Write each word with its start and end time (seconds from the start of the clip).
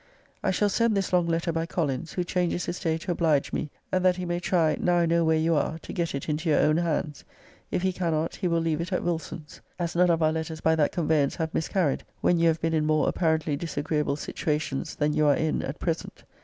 I 0.41 0.49
shall 0.49 0.67
send 0.69 0.97
this 0.97 1.13
long 1.13 1.27
letter 1.27 1.51
by 1.51 1.67
Collins, 1.67 2.13
who 2.13 2.23
changes 2.23 2.65
his 2.65 2.79
day 2.79 2.97
to 2.97 3.11
oblige 3.11 3.53
me; 3.53 3.69
and 3.91 4.03
that 4.03 4.15
he 4.15 4.25
may 4.25 4.39
try 4.39 4.75
(now 4.81 4.95
I 4.97 5.05
know 5.05 5.23
where 5.23 5.37
you 5.37 5.53
are) 5.53 5.77
to 5.77 5.93
get 5.93 6.15
it 6.15 6.27
into 6.27 6.49
your 6.49 6.59
own 6.59 6.77
hands. 6.77 7.23
If 7.69 7.83
he 7.83 7.93
cannot, 7.93 8.37
he 8.37 8.47
will 8.47 8.61
leave 8.61 8.81
it 8.81 8.91
at 8.91 9.03
Wilson's. 9.03 9.61
As 9.77 9.95
none 9.95 10.09
of 10.09 10.23
our 10.23 10.31
letters 10.33 10.59
by 10.59 10.73
that 10.75 10.91
convey 10.91 11.21
ance 11.21 11.35
have 11.35 11.53
miscarried 11.53 12.03
when 12.19 12.39
you 12.39 12.47
have 12.47 12.59
been 12.59 12.73
in 12.73 12.87
more 12.87 13.07
apparently 13.07 13.55
disagreeable 13.55 14.15
situations 14.15 14.95
than 14.95 15.13
you 15.13 15.27
are 15.27 15.35
in 15.35 15.61
at 15.61 15.77
present. 15.77 16.23